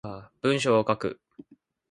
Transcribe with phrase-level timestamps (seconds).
[0.41, 1.21] 文章を書く